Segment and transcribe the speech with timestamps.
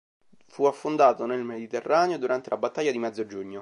[0.47, 3.59] Fu affondato nel Mediterraneo durante la battaglia di mezzo giugno.